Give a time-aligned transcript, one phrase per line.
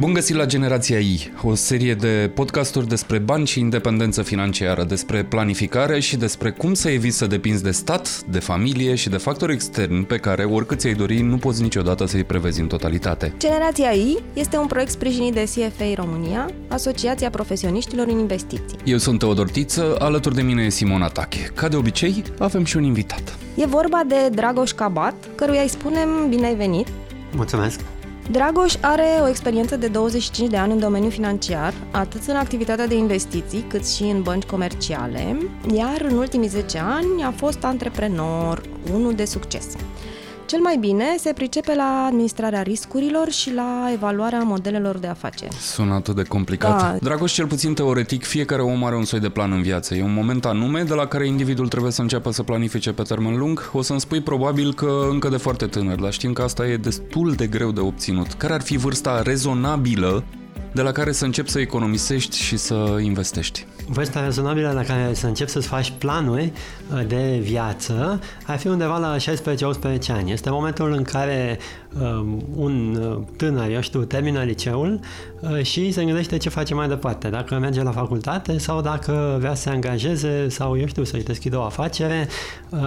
[0.00, 5.24] Bun găsit la Generația I, o serie de podcasturi despre bani și independență financiară, despre
[5.24, 9.52] planificare și despre cum să eviți să depinzi de stat, de familie și de factori
[9.52, 13.34] externi pe care, oricât ți-ai dori, nu poți niciodată să-i prevezi în totalitate.
[13.38, 18.78] Generația I este un proiect sprijinit de CFA România, Asociația Profesioniștilor în Investiții.
[18.84, 21.50] Eu sunt Teodor Tiță, alături de mine e Simona Tache.
[21.54, 23.38] Ca de obicei, avem și un invitat.
[23.56, 26.86] E vorba de Dragoș Cabat, căruia îi spunem bine ai venit.
[27.32, 27.80] Mulțumesc!
[28.30, 32.94] Dragoș are o experiență de 25 de ani în domeniul financiar, atât în activitatea de
[32.94, 35.36] investiții, cât și în bănci comerciale,
[35.74, 38.62] iar în ultimii 10 ani a fost antreprenor,
[38.92, 39.66] unul de succes.
[40.50, 45.54] Cel mai bine se pricepe la administrarea riscurilor și la evaluarea modelelor de afaceri.
[45.54, 46.78] Sună atât de complicat.
[46.80, 46.96] Da.
[47.00, 49.94] Dragoș, cel puțin teoretic, fiecare om are un soi de plan în viață.
[49.94, 53.38] E un moment anume de la care individul trebuie să înceapă să planifice pe termen
[53.38, 53.70] lung.
[53.72, 57.32] O să-mi spui probabil că încă de foarte tânăr, dar știm că asta e destul
[57.32, 58.32] de greu de obținut.
[58.32, 60.24] Care ar fi vârsta rezonabilă
[60.72, 63.66] de la care să începi să economisești și să investești?
[63.92, 66.52] Vârsta rezonabilă la care să începi să-ți faci planuri
[66.92, 69.20] uh, de viață ar fi undeva la 16-18
[70.08, 70.32] ani.
[70.32, 71.58] Este momentul în care
[72.00, 75.00] um, un uh, tânăr, eu știu, termină liceul
[75.40, 77.28] uh, și se gândește ce face mai departe.
[77.28, 81.58] Dacă merge la facultate sau dacă vrea să se angajeze sau, eu știu, să-și deschidă
[81.58, 82.28] o afacere.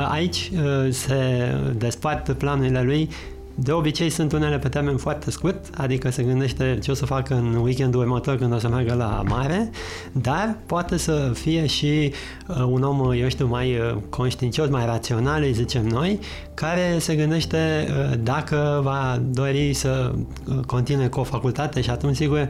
[0.10, 0.52] Aici
[0.90, 3.10] se despart planurile lui
[3.56, 7.34] de obicei sunt unele pe termen foarte scurt, adică se gândește ce o să facă
[7.34, 9.70] în weekendul următor când o să meargă la mare,
[10.12, 12.14] dar poate să fie și
[12.48, 16.20] uh, un om, eu știu, mai uh, conștiincios, mai rațional, îi zicem noi,
[16.54, 20.12] care se gândește uh, dacă va dori să
[20.66, 22.48] continue cu o facultate și atunci, sigur,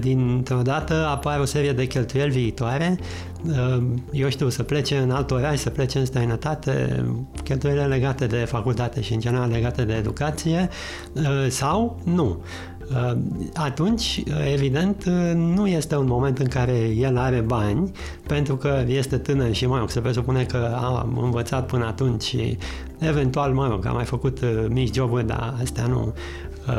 [0.00, 2.98] dintr-o dată apare o serie de cheltuieli viitoare
[3.46, 7.04] Ehm, eu știu, să plece în alt oraș, să plece în străinătate,
[7.44, 10.68] cheltuielile legate de facultate și în general legate de educație
[11.14, 12.42] ehm, sau nu.
[12.90, 17.90] Ehm, atunci, evident, nu este un moment în care el are bani,
[18.26, 22.58] pentru că este tânăr și, mă rog, se presupune că a învățat până atunci și,
[22.98, 24.38] eventual, mă rog, a mai făcut
[24.68, 26.14] mici joburi, dar astea nu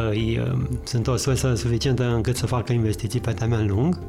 [0.09, 0.41] îi,
[0.83, 3.99] sunt o sursă suficientă încât să facă investiții pe termen lung.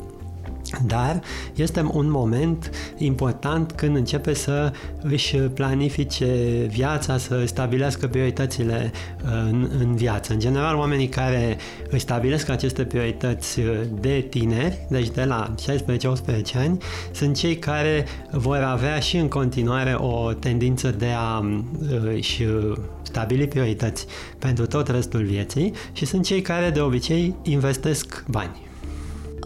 [0.86, 1.20] Dar
[1.54, 4.72] este un moment important când începe să
[5.02, 6.26] își planifice
[6.68, 8.90] viața, să stabilească prioritățile
[9.24, 10.32] uh, în, în viață.
[10.32, 11.56] În general, oamenii care
[11.90, 13.66] își stabilesc aceste priorități uh,
[14.00, 16.78] de tineri, deci de la 16-18 ani,
[17.12, 21.58] sunt cei care vor avea și în continuare o tendință de a uh,
[22.14, 22.44] își
[23.02, 24.06] stabili priorități
[24.38, 28.69] pentru tot restul vieții și sunt cei care de obicei investesc bani.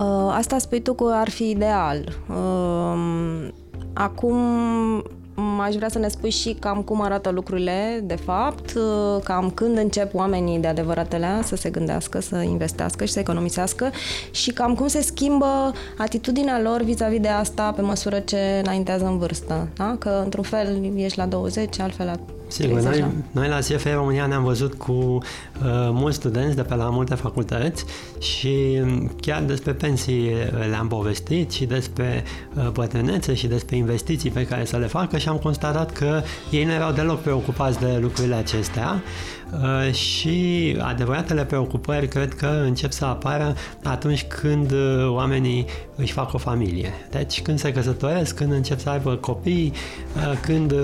[0.00, 2.16] Uh, asta spui tu că ar fi ideal.
[2.28, 3.48] Uh,
[3.92, 4.36] acum
[5.60, 9.78] aș vrea să ne spui și cam cum arată lucrurile, de fapt, uh, cam când
[9.78, 13.90] încep oamenii de adevăratele să se gândească, să investească și să economisească
[14.30, 19.18] și cam cum se schimbă atitudinea lor vis-a-vis de asta pe măsură ce înaintează în
[19.18, 19.68] vârstă.
[19.76, 19.96] Da?
[19.98, 22.18] Că, într-un fel, ești la 20, altfel la
[22.54, 25.20] Sigur, noi, noi la CFE România ne-am văzut cu uh,
[25.92, 27.84] mulți studenți de pe la multe facultăți
[28.18, 34.30] și um, chiar despre pensii uh, le-am povestit și despre uh, bătrânețe și despre investiții
[34.30, 37.98] pe care să le facă și am constatat că ei nu erau deloc preocupați de
[38.00, 39.02] lucrurile acestea.
[39.62, 45.66] Uh, și adevăratele preocupări cred că încep să apară atunci când uh, oamenii
[45.96, 46.92] își fac o familie.
[47.10, 49.72] Deci când se căsătoresc, când încep să aibă copii,
[50.16, 50.74] uh, când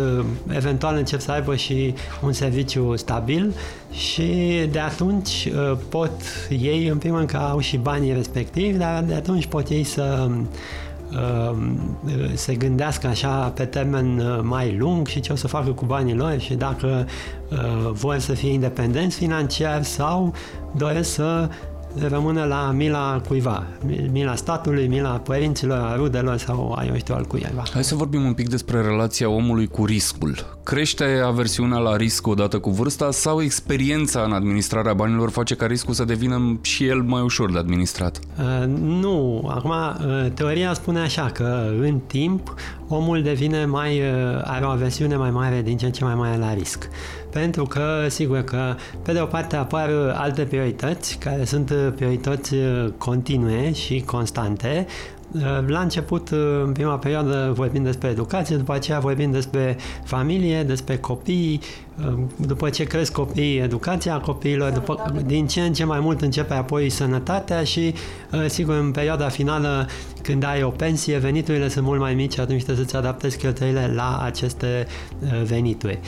[0.48, 3.54] eventual încep să aibă și un serviciu stabil
[3.91, 4.32] și
[4.71, 5.48] de atunci
[5.88, 6.12] pot
[6.48, 10.28] ei, în primul rând că au și banii respectivi, dar de atunci pot ei să
[12.34, 16.38] se gândească așa pe termen mai lung și ce o să facă cu banii lor
[16.38, 17.06] și dacă
[17.50, 20.34] Uh, vor să fie independenți financiar sau
[20.76, 21.49] doresc să
[21.98, 23.66] rămână la mila cuiva,
[24.10, 27.62] mila statului, mila părinților, a rudelor sau a eu știu al cuiva.
[27.72, 30.58] Hai să vorbim un pic despre relația omului cu riscul.
[30.62, 35.94] Crește aversiunea la risc odată cu vârsta sau experiența în administrarea banilor face ca riscul
[35.94, 38.19] să devină și el mai ușor de administrat?
[38.38, 39.48] Uh, nu.
[39.54, 42.54] Acum, uh, teoria spune așa că în timp
[42.88, 46.36] omul devine mai, uh, are o aversiune mai mare din ce în ce mai mare
[46.36, 46.88] la risc
[47.31, 52.55] pentru că, sigur că, pe de o parte apar alte priorități, care sunt priorități
[52.99, 54.87] continue și constante,
[55.67, 56.29] La început,
[56.65, 61.61] în prima perioadă, vorbim despre educație, după aceea vorbim despre familie, despre copii,
[62.37, 66.88] după ce cresc copiii, educația copiilor, după, din ce în ce mai mult începe apoi
[66.88, 67.94] sănătatea și,
[68.47, 69.88] sigur, în perioada finală,
[70.23, 74.20] când ai o pensie, veniturile sunt mult mai mici, atunci trebuie să-ți adaptezi cheltuielile la
[74.25, 74.87] aceste
[75.44, 75.99] venituri.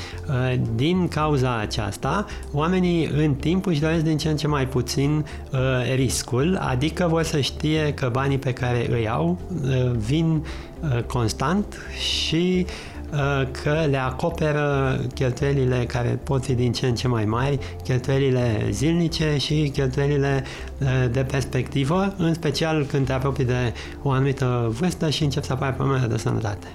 [0.74, 5.24] Din cauza aceasta, oamenii în timp își doresc din ce în ce mai puțin
[5.94, 9.38] riscul, adică vor să știe că banii pe care îi au
[9.96, 10.44] vin
[11.06, 12.66] constant și
[13.62, 19.36] că le acoperă cheltuielile care pot fi din ce în ce mai mari, cheltuielile zilnice
[19.38, 20.44] și cheltuielile
[21.10, 23.72] de perspectivă, în special când te apropii de
[24.02, 26.66] o anumită vârstă și încep să apară probleme de sănătate.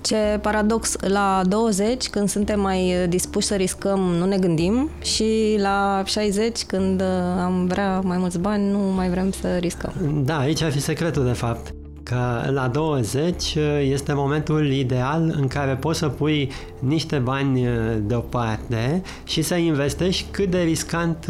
[0.00, 6.02] Ce paradox, la 20, când suntem mai dispuși să riscăm, nu ne gândim și la
[6.04, 7.02] 60, când
[7.38, 10.22] am vrea mai mulți bani, nu mai vrem să riscăm.
[10.24, 11.74] Da, aici ar fi secretul, de fapt
[12.08, 17.66] că la 20 este momentul ideal în care poți să pui niște bani
[18.00, 21.26] deoparte și să investești cât de riscant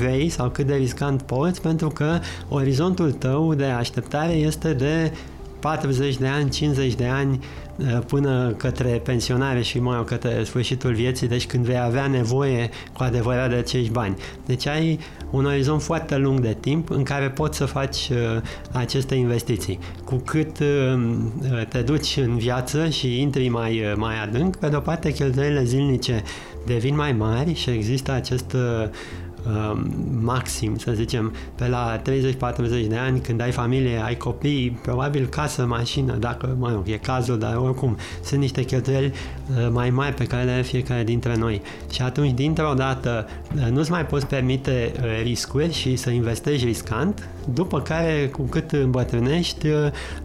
[0.00, 2.18] vei sau cât de riscant poți, pentru că
[2.48, 5.12] orizontul tău de așteptare este de
[5.60, 7.63] 40 de ani, 50 de ani uh,
[8.06, 13.48] până către pensionare și mai către sfârșitul vieții, deci când vei avea nevoie cu adevărat
[13.48, 14.16] de acești bani.
[14.46, 14.98] Deci ai
[15.30, 18.16] un orizont foarte lung de timp în care poți să faci uh,
[18.72, 19.78] aceste investiții.
[20.04, 25.12] Cu cât uh, te duci în viață și intri mai, mai adânc, pe de-o parte
[25.12, 26.22] cheltuielile zilnice
[26.66, 28.90] devin mai mari și există acest Um,
[30.20, 32.02] maxim, să zicem, pe la 30-40
[32.88, 37.38] de ani, când ai familie, ai copii, probabil casă, mașină, dacă, mă rog, e cazul,
[37.38, 41.62] dar oricum, sunt niște cheltuieli uh, mai mari pe care le are fiecare dintre noi.
[41.92, 47.28] Și atunci, dintr-o dată, uh, nu-ți mai poți permite uh, riscuri și să investești riscant,
[47.52, 49.66] după care, cu cât îmbătrânești,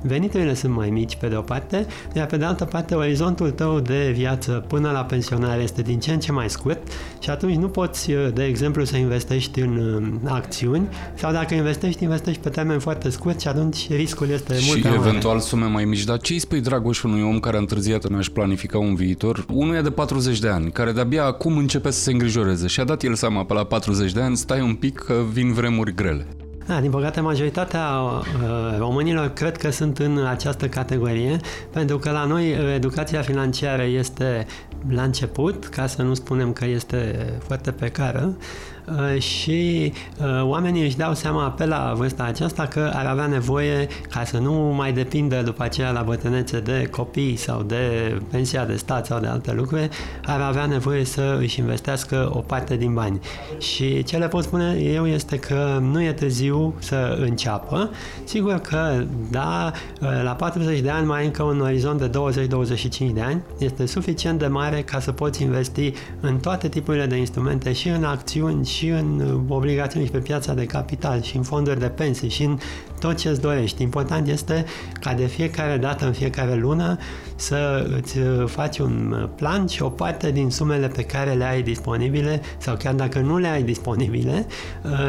[0.01, 1.85] veniturile sunt mai mici, pe de o parte,
[2.15, 6.11] iar pe de altă parte, orizontul tău de viață până la pensionare este din ce
[6.11, 6.87] în ce mai scurt
[7.19, 9.77] și atunci nu poți, de exemplu, să investești în
[10.23, 14.65] uh, acțiuni sau dacă investești, investești pe termen foarte scurt și atunci riscul este și
[14.67, 15.07] mult mai mare.
[15.07, 16.03] eventual sume mai mici.
[16.03, 19.45] Dar ce îi spui, Dragoș, unui om care a întârziat în a-și planifica un viitor?
[19.51, 23.03] Unuia de 40 de ani, care de-abia acum începe să se îngrijoreze și a dat
[23.03, 26.27] el seama pe la 40 de ani, stai un pic că vin vremuri grele.
[26.69, 31.37] Da, din păcate, majoritatea uh, românilor cred că sunt în această categorie,
[31.71, 34.45] pentru că la noi uh, educația financiară este
[34.89, 38.35] la început, ca să nu spunem că este foarte precară,
[38.78, 38.78] Uh,
[39.17, 44.23] și uh, oamenii își dau seama pe la vârsta aceasta că ar avea nevoie ca
[44.23, 49.05] să nu mai depindă după aceea la bătrânețe de copii sau de pensia de stat
[49.05, 49.89] sau de alte lucruri,
[50.25, 53.19] ar avea nevoie să își investească o parte din bani.
[53.57, 57.89] Și ce le pot spune eu este că nu e târziu să înceapă.
[58.23, 59.71] Sigur că, da,
[60.01, 64.39] uh, la 40 de ani mai încă un orizont de 20-25 de ani este suficient
[64.39, 68.87] de mare ca să poți investi în toate tipurile de instrumente și în acțiuni și
[68.87, 72.57] în uh, obligațiuni și pe piața de capital și în fonduri de pensii și în
[72.99, 73.81] tot ce îți dorești.
[73.81, 74.65] Important este
[74.99, 76.97] ca de fiecare dată, în fiecare lună,
[77.35, 81.43] să îți uh, faci un uh, plan și o parte din sumele pe care le
[81.43, 84.45] ai disponibile sau chiar dacă nu le ai disponibile,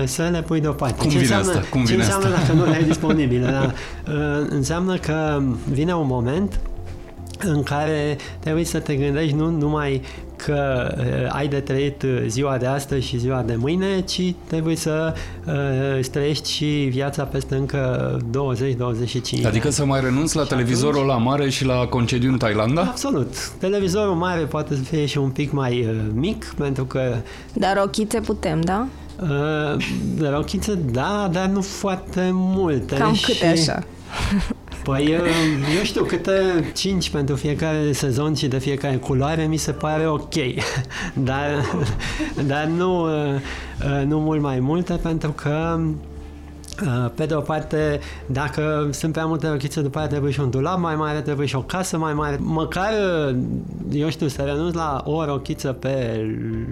[0.05, 1.01] să le pui deoparte.
[1.01, 1.71] Cum ce vine înseamnă, asta?
[1.71, 2.41] Cum ce vine înseamnă asta?
[2.41, 3.47] dacă nu le ai disponibile?
[3.47, 3.73] da?
[4.49, 6.61] Înseamnă că vine un moment
[7.45, 10.03] în care trebuie să te gândești nu numai
[10.45, 14.77] că uh, ai de trăit uh, ziua de astăzi și ziua de mâine, ci trebuie
[14.77, 15.15] să
[15.47, 18.17] uh, trăiești și viața peste încă
[19.43, 21.13] 20-25 Adică să mai renunți la și televizorul atunci...
[21.13, 22.81] la mare și la concediu în Thailanda?
[22.81, 23.51] Absolut.
[23.59, 27.15] Televizorul mare poate să fie și un pic mai uh, mic, pentru că...
[27.53, 28.87] Dar rochițe putem, da?
[29.23, 29.85] Uh,
[30.31, 32.97] rochițe, da, dar nu foarte multe.
[32.97, 33.25] Cam și...
[33.25, 33.83] câte așa?
[34.83, 35.11] Păi,
[35.79, 36.33] eu știu, câte
[36.75, 40.35] 5 pentru fiecare sezon și de fiecare culoare mi se pare ok.
[41.15, 41.65] Dar,
[42.47, 43.07] dar nu,
[44.05, 46.10] nu mult mai multe pentru că Uh,
[47.15, 50.79] pe de o parte, dacă sunt prea multe rochițe, după aia trebuie și un dulap
[50.79, 52.39] mai mare, trebuie și o casă mai mare.
[52.41, 52.93] Măcar,
[53.29, 53.37] uh,
[53.93, 56.25] eu știu, să renunț la o rochiță pe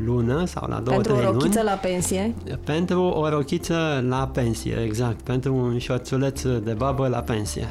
[0.05, 1.65] lună sau la două, Pentru trei o rochiță luni.
[1.71, 2.35] la pensie?
[2.65, 5.21] Pentru o rochiță la pensie, exact.
[5.21, 7.69] Pentru un șorțuleț de babă la pensie.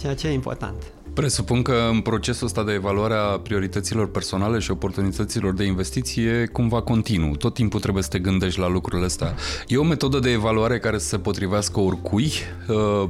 [0.00, 0.74] Ceea ce e important.
[1.18, 6.80] Presupun că în procesul ăsta de evaluare a priorităților personale și oportunităților de investiție cumva
[6.80, 7.36] continuu.
[7.36, 9.34] Tot timpul trebuie să te gândești la lucrurile astea.
[9.68, 12.32] E o metodă de evaluare care să se potrivească oricui
[12.68, 13.08] uh,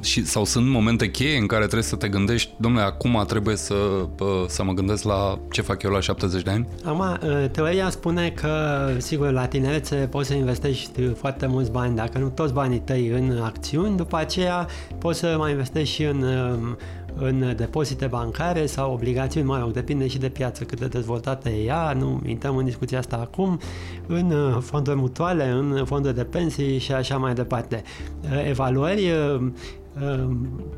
[0.00, 3.74] și, sau sunt momente cheie în care trebuie să te gândești, domnule, acum trebuie să,
[4.18, 6.68] uh, să mă gândesc la ce fac eu la 70 de ani?
[6.84, 8.50] Acum, uh, teoria spune că,
[8.96, 13.40] sigur, la tinerețe poți să investești foarte mulți bani, dacă nu toți banii tăi în
[13.42, 14.66] acțiuni, după aceea
[14.98, 16.76] poți să mai investești și în uh,
[17.20, 21.64] în depozite bancare sau obligațiuni, mai rog, depinde și de piață cât de dezvoltată e
[21.64, 23.60] ea, nu intrăm în discuția asta acum,
[24.06, 27.82] în uh, fonduri mutuale, în fonduri de pensii și așa mai departe.
[28.22, 29.50] Uh, evaluări uh,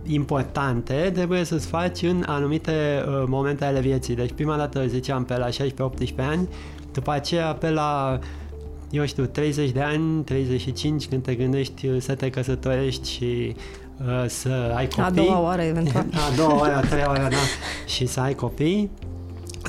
[0.03, 4.15] importante trebuie să-ți faci în anumite momente ale vieții.
[4.15, 5.51] Deci prima dată ziceam pe la 16-18
[6.17, 6.49] ani,
[6.93, 8.19] după aceea pe la
[8.91, 13.80] eu știu, 30 de ani, 35, când te gândești să te căsătorești și Uh,
[14.27, 15.03] să ai copii.
[15.03, 16.05] A doua oară, eventual.
[16.33, 17.37] A doua oară, a treia oară, da.
[17.87, 18.91] Și să ai copii.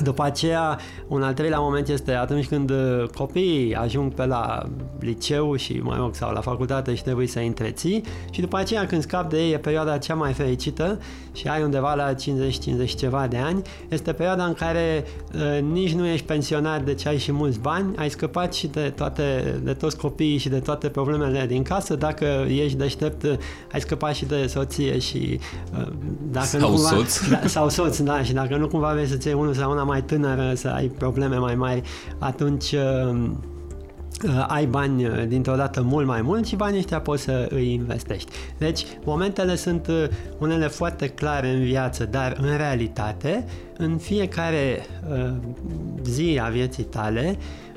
[0.00, 4.62] După aceea, un al treilea moment este atunci când uh, copiii ajung pe la
[5.00, 9.02] liceu și, mai rog, sau la facultate și trebuie să întreții și după aceea când
[9.02, 10.98] scap de ei e perioada cea mai fericită
[11.32, 12.16] și ai undeva la 50-50
[12.96, 17.32] ceva de ani, este perioada în care uh, nici nu ești pensionat deci ai și
[17.32, 21.62] mulți bani, ai scăpat și de, toate, de toți copiii și de toate problemele din
[21.62, 23.24] casă, dacă ești deștept,
[23.72, 25.40] ai scăpat și de soție și
[25.78, 25.86] uh,
[26.30, 27.28] dacă sau nu cumva, soț.
[27.28, 30.02] Da, sau soț, da, și dacă nu cumva vrei să-ți iei unul sau una mai
[30.02, 31.82] tânără, să ai probleme mai mari,
[32.18, 33.30] atunci uh,
[34.24, 37.72] uh, ai bani uh, dintr-o dată mult mai mult și banii ăștia poți să îi
[37.72, 38.30] investești.
[38.58, 39.88] Deci, momentele sunt
[40.38, 43.44] unele foarte clare în viață, dar în realitate,
[43.76, 44.86] în fiecare
[46.02, 47.71] zi a vieții tale, Uh,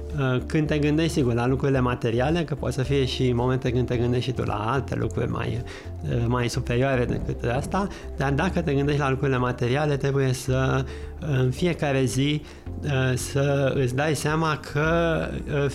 [0.46, 3.98] când te gândești, sigur, la lucrurile materiale, că poate să fie și momente când te
[3.98, 5.64] gândești și tu la alte lucruri mai,
[6.04, 10.86] uh, mai superioare decât asta, dar dacă te gândești la lucrurile materiale, trebuie să
[11.20, 12.42] în fiecare zi
[12.84, 15.20] uh, să îți dai seama că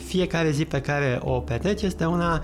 [0.07, 2.43] fiecare zi pe care o petreci este una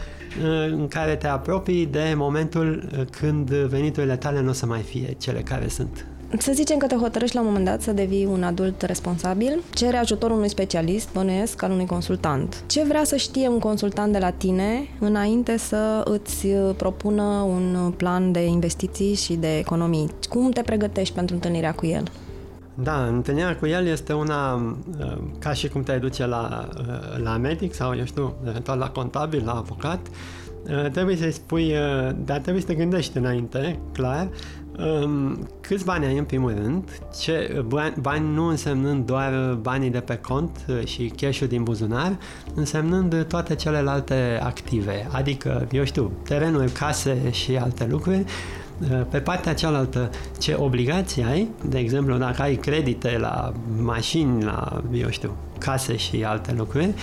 [0.71, 5.41] în care te apropii de momentul când veniturile tale nu o să mai fie cele
[5.41, 6.07] care sunt
[6.39, 9.97] să zicem că te hotărăști la un moment dat să devii un adult responsabil, cere
[9.97, 12.63] ajutorul unui specialist, bănuiesc, al unui consultant.
[12.67, 18.33] Ce vrea să știe un consultant de la tine înainte să îți propună un plan
[18.33, 20.09] de investiții și de economii?
[20.29, 22.03] Cum te pregătești pentru întâlnirea cu el?
[22.75, 27.37] Da, întâlnirea cu el este una uh, ca și cum te duce la, uh, la
[27.37, 30.07] medic sau, eu știu, eventual la contabil, la avocat.
[30.07, 31.75] Uh, trebuie să-i spui,
[32.25, 34.29] dar trebuie să te gândești înainte, clar,
[34.66, 34.66] Um,
[35.61, 37.01] câți bani ai în primul rând?
[37.21, 42.17] Ce, bani, bani nu însemnând doar banii de pe cont uh, și cash din buzunar,
[42.55, 48.25] însemnând toate celelalte active, adică, eu știu, terenuri, case și alte lucruri,
[48.91, 53.53] uh, pe partea cealaltă, ce obligații ai, de exemplu, dacă ai credite la
[53.83, 56.95] mașini, la, eu știu, case și alte lucruri,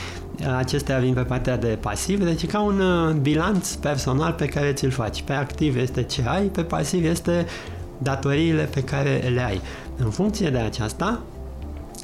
[0.58, 4.92] acestea vin pe partea de pasiv, deci ca un uh, bilanț personal pe care ți-l
[4.92, 5.22] faci.
[5.22, 7.46] Pe activ este ce ai, pe pasiv este
[7.98, 9.62] datoriile pe care le ai.
[9.98, 11.22] În funcție de aceasta,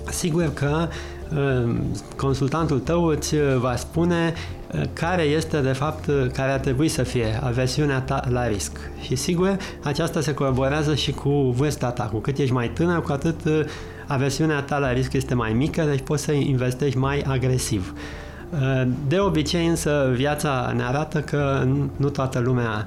[0.10, 0.88] sigur că
[1.34, 1.76] uh,
[2.16, 4.34] consultantul tău îți va spune
[4.74, 8.78] uh, care este de fapt care ar trebui să fie aversiunea ta la risc.
[9.02, 12.04] Și sigur, aceasta se colaborează și cu vârsta ta.
[12.04, 13.40] Cu cât ești mai tânăr, cu atât
[14.10, 17.94] aversiunea ta la risc este mai mică, deci poți să investești mai agresiv.
[19.08, 22.86] De obicei însă viața ne arată că nu toată lumea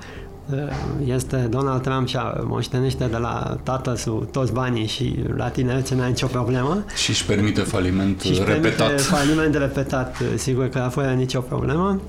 [0.50, 0.58] uh,
[1.04, 6.08] este Donald Trump și moștenește de la tatăl său toți banii și la tinerețe n-ai
[6.08, 6.84] nicio problemă.
[6.94, 8.76] Și își permite faliment și repetat.
[8.76, 12.00] Permite faliment repetat, sigur că fără nicio problemă.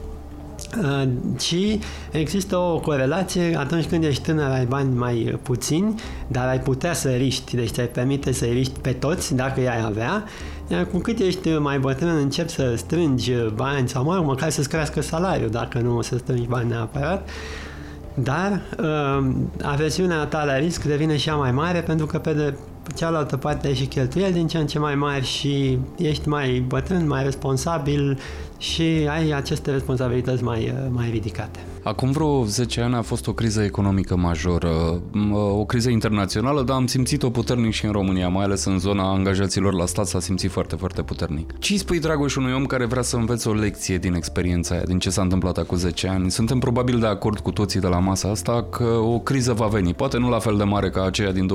[0.81, 1.03] Uh,
[1.37, 1.79] ci
[2.11, 5.95] există o corelație atunci când ești tânăr, ai bani mai puțini,
[6.27, 10.23] dar ai putea să riști, deci ți-ai permite să riști pe toți dacă i-ai avea,
[10.67, 15.01] iar cu cât ești mai bătrân începi să strângi bani sau mai măcar să-ți crească
[15.01, 17.29] salariul dacă nu să strângi bani neapărat,
[18.13, 22.53] dar uh, aversiunea ta la risc devine și ea mai mare pentru că pe de
[22.95, 27.07] cealaltă parte ai și cheltuieli din ce în ce mai mari și ești mai bătrân,
[27.07, 28.19] mai responsabil
[28.63, 31.59] și ai aceste responsabilități mai, mai ridicate.
[31.83, 35.01] Acum vreo 10 ani a fost o criză economică majoră,
[35.51, 39.73] o criză internațională, dar am simțit-o puternic și în România, mai ales în zona angajaților
[39.73, 41.59] la stat s-a simțit foarte, foarte puternic.
[41.59, 44.83] Ce îi spui, Dragoș, unui om care vrea să învețe o lecție din experiența aia,
[44.83, 46.31] din ce s-a întâmplat acum 10 ani?
[46.31, 49.93] Suntem probabil de acord cu toții de la masa asta că o criză va veni,
[49.93, 51.49] poate nu la fel de mare ca aceea din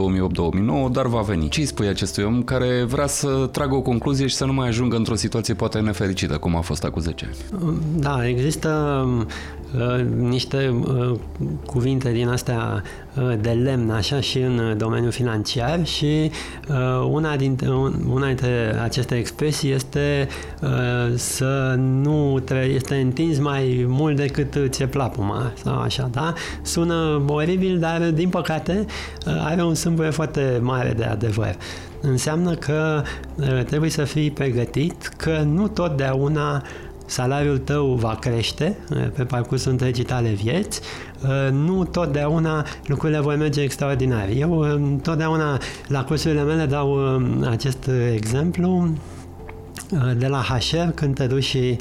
[0.88, 1.48] 2008-2009, dar va veni.
[1.48, 4.68] Ce îi spui acestui om care vrea să tragă o concluzie și să nu mai
[4.68, 7.78] ajungă într-o situație poate nefericită, cum a fost acum 10 ani?
[7.96, 9.04] Da, există
[9.76, 11.18] uh, niște uh,
[11.66, 12.82] cuvinte din astea
[13.16, 16.30] uh, de lemn, așa și în domeniul financiar și
[16.68, 17.70] uh, una, dintre,
[18.10, 20.28] una dintre aceste expresii este
[20.62, 20.68] uh,
[21.14, 26.32] să nu tre- este întins mai mult decât ți-e plapuma sau așa, da?
[26.62, 28.84] Sună oribil, dar din păcate
[29.26, 31.56] uh, are un sâmbure foarte mare de adevăr
[32.00, 33.02] înseamnă că
[33.34, 36.62] uh, trebuie să fii pregătit că nu totdeauna
[37.08, 40.80] salariul tău va crește uh, pe parcursul întregii tale vieți,
[41.22, 44.28] uh, nu totdeauna lucrurile vor merge extraordinar.
[44.36, 46.98] Eu totdeauna la cursurile mele dau
[47.50, 48.88] acest exemplu
[50.16, 51.78] de la HR, când te duci și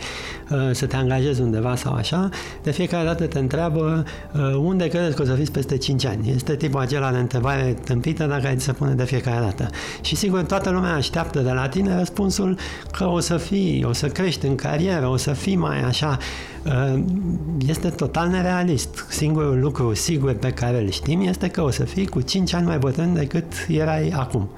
[0.50, 2.30] uh, să te angajezi undeva sau așa,
[2.64, 6.32] de fiecare dată te întreabă uh, unde credeți că o să fiți peste 5 ani.
[6.36, 9.70] Este tipul acela de întrebare tâmpită dacă ai se pune de fiecare dată.
[10.02, 12.58] Și sigur, toată lumea așteaptă de la tine răspunsul
[12.92, 16.18] că o să fii, o să crești în carieră, o să fii mai așa.
[16.66, 17.04] Uh,
[17.68, 19.06] este total nerealist.
[19.10, 22.66] Singurul lucru sigur pe care îl știm este că o să fii cu 5 ani
[22.66, 24.50] mai bătrân decât erai acum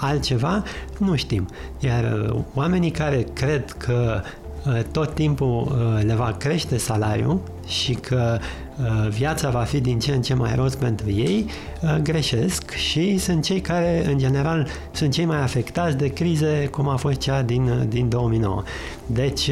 [0.00, 0.62] altceva,
[0.98, 1.48] nu știm.
[1.78, 4.20] Iar uh, oamenii care cred că
[4.66, 8.38] uh, tot timpul uh, le va crește salariul și că
[9.08, 11.46] viața va fi din ce în ce mai rost pentru ei,
[12.02, 16.96] greșesc și sunt cei care, în general, sunt cei mai afectați de crize cum a
[16.96, 18.62] fost cea din, din 2009.
[19.06, 19.50] Deci,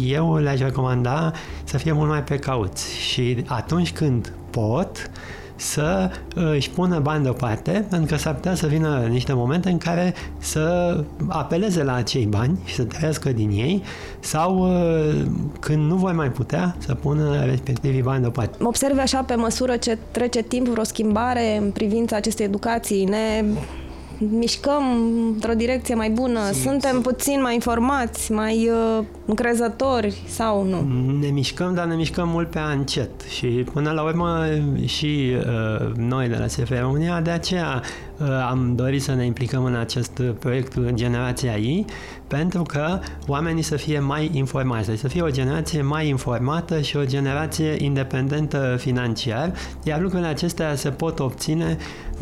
[0.00, 1.32] eu le-aș recomanda
[1.64, 5.10] să fie mult mai precauți și atunci când pot,
[5.58, 9.78] să uh, își pună bani deoparte, pentru că s-ar putea să vină niște momente în
[9.78, 10.96] care să
[11.28, 13.82] apeleze la acei bani și să trăiască din ei
[14.20, 15.26] sau uh,
[15.60, 18.64] când nu voi mai putea să pună respectivii bani deoparte.
[18.64, 23.44] Observi așa pe măsură ce trece timpul vreo schimbare în privința acestei educații, ne
[24.18, 24.82] mișcăm
[25.32, 30.80] într-o direcție mai bună, Sunt, suntem puțin mai informați, mai uh, încrezători sau nu?
[31.20, 34.46] Ne mișcăm, dar ne mișcăm mult pe încet și până la urmă
[34.84, 37.82] și uh, noi de la SF România, de aceea
[38.18, 41.84] uh, am dorit să ne implicăm în acest proiect Generația I,
[42.26, 47.04] pentru că oamenii să fie mai informați, să fie o generație mai informată și o
[47.04, 51.76] generație independentă financiar, iar lucrurile acestea se pot obține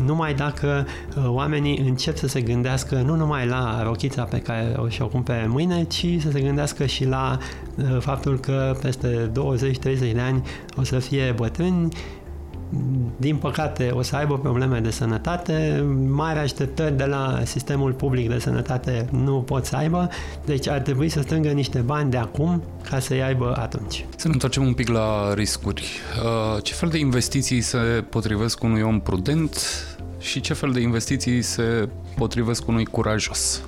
[0.05, 0.87] numai dacă
[1.17, 5.47] uh, oamenii încep să se gândească nu numai la rochița pe care o și-o cumpere
[5.47, 7.37] mâine, ci să se gândească și la
[7.75, 9.31] uh, faptul că peste 20-30
[9.99, 10.43] de ani
[10.77, 11.89] o să fie bătrâni
[13.17, 18.39] din păcate, o să aibă probleme de sănătate, mari așteptări de la sistemul public de
[18.39, 20.09] sănătate nu pot să aibă,
[20.45, 24.05] deci ar trebui să strângă niște bani de acum ca să-i aibă atunci.
[24.15, 25.83] Să ne întoarcem un pic la riscuri.
[26.23, 29.59] Uh, ce fel de investiții se potrivesc unui om prudent
[30.19, 33.61] și ce fel de investiții se potrivesc unui curajos?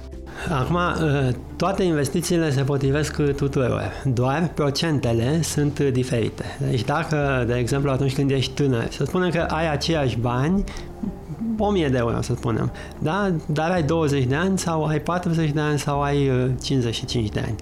[0.50, 6.44] Acum, ă, toate investițiile se potrivesc tuturor, doar procentele sunt diferite.
[6.70, 10.64] Deci dacă, de exemplu, atunci când ești tânăr, să spunem că ai aceiași bani,
[11.64, 13.32] 1000 de euro, să spunem, da?
[13.46, 17.40] dar ai 20 de ani sau ai 40 de ani sau ai 55 ă, de
[17.46, 17.56] ani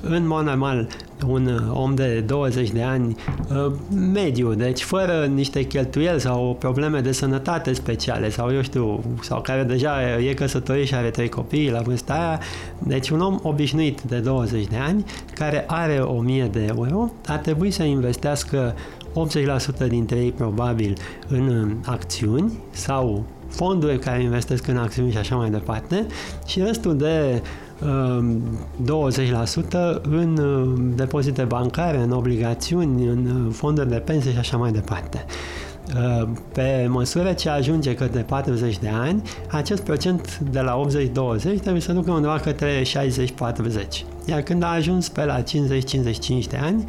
[0.00, 0.88] în mod normal,
[1.26, 3.16] un om de 20 de ani
[3.50, 3.72] uh,
[4.12, 9.62] mediu, deci fără niște cheltuieli sau probleme de sănătate speciale sau eu știu, sau care
[9.62, 12.40] deja e căsătorit și are trei copii la vârsta aia,
[12.78, 17.70] deci un om obișnuit de 20 de ani care are 1000 de euro ar trebui
[17.70, 18.74] să investească
[19.84, 20.96] 80% dintre ei probabil
[21.28, 26.06] în acțiuni sau fonduri care investesc în acțiuni și așa mai departe
[26.46, 27.42] și restul de
[27.80, 27.84] 20%
[30.02, 35.24] în uh, depozite bancare, în obligațiuni, în uh, fonduri de pensie și așa mai departe.
[35.96, 40.80] Uh, pe măsură ce ajunge către 40 de ani, acest procent de la
[41.36, 42.86] 80-20 trebuie să ducă undeva către 60-40.
[44.24, 45.44] Iar când a ajuns pe la 50-55
[46.48, 46.84] de ani,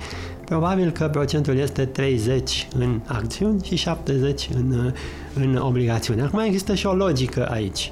[0.46, 4.94] probabil că procentul este 30 în acțiuni și 70 în,
[5.34, 6.22] în obligațiuni.
[6.22, 7.92] Acum există și o logică aici.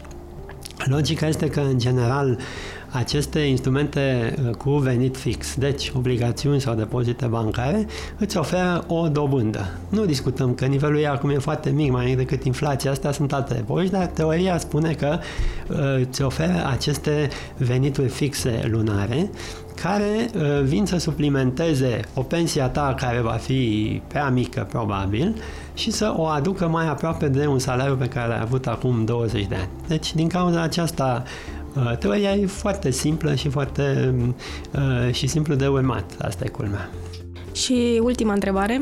[0.85, 2.37] Logica este că, în general,
[2.91, 9.69] aceste instrumente uh, cu venit fix, deci obligațiuni sau depozite bancare, îți oferă o dobândă.
[9.89, 13.34] Nu discutăm că nivelul ei acum e foarte mic, mai mic decât inflația, astea sunt
[13.34, 15.19] alte epoci, dar teoria spune că
[15.67, 19.30] uh, îți oferă aceste venituri fixe lunare
[19.82, 25.36] care uh, vin să suplimenteze o pensie a ta care va fi prea mică, probabil,
[25.73, 29.45] și să o aducă mai aproape de un salariu pe care l-ai avut acum 20
[29.45, 29.69] de ani.
[29.88, 31.58] Deci, din cauza aceasta, Uh,
[31.99, 34.15] teoria e foarte simplă și foarte
[34.71, 36.15] uh, și simplu de urmat.
[36.21, 36.89] Asta e culmea.
[37.51, 38.81] Și ultima întrebare.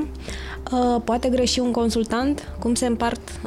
[0.71, 2.53] Uh, poate greși un consultant?
[2.59, 3.39] Cum se împart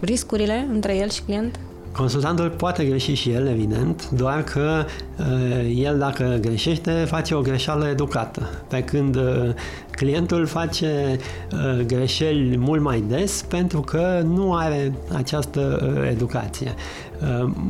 [0.00, 1.58] riscurile între el și client?
[1.96, 4.84] Consultantul poate greși și el, evident, doar că
[5.18, 9.50] uh, el dacă greșește face o greșeală educată, pe când uh,
[9.90, 11.16] clientul face
[11.52, 16.74] uh, greșeli mult mai des pentru că nu are această educație.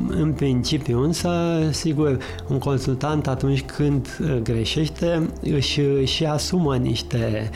[0.09, 1.31] În principiu însă,
[1.71, 7.51] sigur, un consultant atunci când greșește își, își asumă niște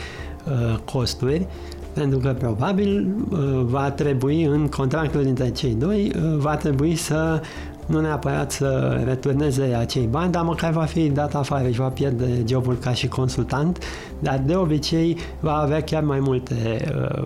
[0.85, 1.47] costuri
[1.93, 7.41] pentru că probabil uh, va trebui în contractul dintre cei doi, uh, va trebui să
[7.85, 12.43] nu neapărat să returneze acei bani, dar măcar va fi dat afară și va pierde
[12.47, 13.83] jobul ca și consultant,
[14.19, 16.55] dar de obicei va avea chiar mai multe,
[16.95, 17.25] uh,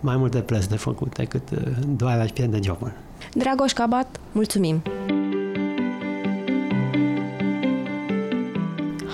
[0.00, 1.42] mai multe plăți de făcut decât
[1.96, 2.92] doar a pierde jobul.
[3.34, 4.82] Dragoș Cabat, mulțumim!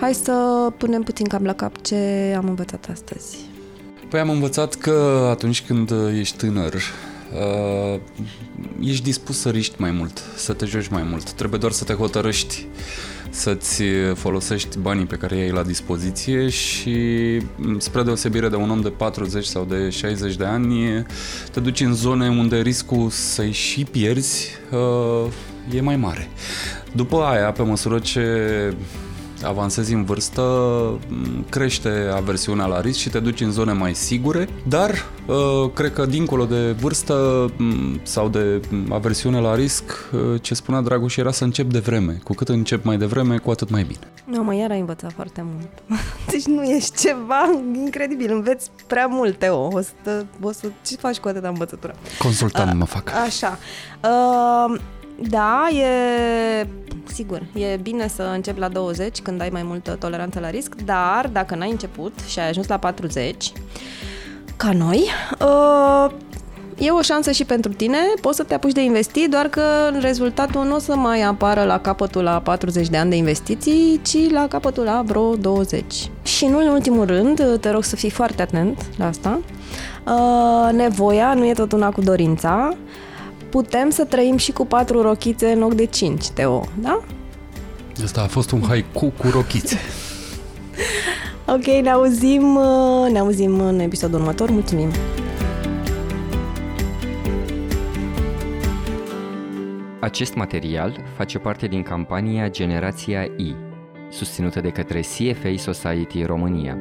[0.01, 1.97] Hai să punem puțin cam la cap ce
[2.37, 3.39] am învățat astăzi.
[4.11, 8.01] Păi am învățat că atunci când ești tânăr, uh,
[8.81, 11.31] ești dispus să riști mai mult, să te joci mai mult.
[11.33, 12.67] Trebuie doar să te hotărăști
[13.31, 13.83] să-ți
[14.15, 16.97] folosești banii pe care i-ai la dispoziție și
[17.79, 21.07] spre deosebire de un om de 40 sau de 60 de ani,
[21.53, 25.33] te duci în zone unde riscul să-i și pierzi uh,
[25.75, 26.29] e mai mare.
[26.93, 28.23] După aia, pe măsură ce
[29.45, 30.43] avansezi în vârstă,
[31.49, 34.91] crește aversiunea la risc și te duci în zone mai sigure, dar
[35.27, 37.51] uh, cred că dincolo de vârstă
[38.03, 42.21] sau de aversiune la risc, uh, ce spunea Dragoș era să încep de vreme.
[42.25, 44.13] Cu cât încep mai devreme, cu atât mai bine.
[44.25, 46.01] Nu, mă, iar ai învățat foarte mult.
[46.31, 49.49] Deci nu ești ceva incredibil, înveți prea multe.
[49.49, 51.95] O, o, să, o să, ce faci cu atâta învățătură?
[52.19, 53.11] Consultant uh, mă fac.
[53.27, 53.59] Așa.
[54.03, 54.81] Uh,
[55.29, 56.67] da, e
[57.05, 61.29] sigur, e bine să începi la 20 când ai mai multă toleranță la risc, dar
[61.33, 63.53] dacă n-ai început și ai ajuns la 40,
[64.57, 65.05] ca noi,
[65.41, 66.11] uh,
[66.79, 69.63] e o șansă și pentru tine, poți să te apuci de investii, doar că
[70.01, 74.31] rezultatul nu o să mai apară la capătul la 40 de ani de investiții, ci
[74.31, 76.11] la capătul la vreo 20.
[76.23, 79.41] Și nu în ultimul rând, te rog să fii foarte atent la asta,
[80.07, 82.77] uh, nevoia nu e tot una cu dorința,
[83.51, 87.01] putem să trăim și cu patru rochițe în loc de cinci, Teo, da?
[88.05, 89.79] Asta a fost un haiku cu rochițe.
[91.55, 92.59] ok, ne auzim,
[93.13, 94.51] ne auzim în episodul următor.
[94.51, 94.89] Mulțumim!
[100.01, 103.55] Acest material face parte din campania Generația I,
[104.11, 106.79] susținută de către CFA Society România.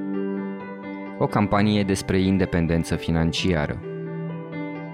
[1.17, 3.79] O campanie despre independență financiară.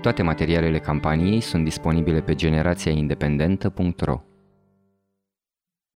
[0.06, 4.22] Toate materialele campaniei sunt disponibile pe generațiaindependentă.ro